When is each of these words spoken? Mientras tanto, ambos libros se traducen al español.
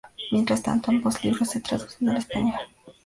Mientras 0.31 0.63
tanto, 0.63 0.89
ambos 0.89 1.23
libros 1.23 1.49
se 1.51 1.61
traducen 1.61 2.09
al 2.09 2.17
español. 2.17 2.55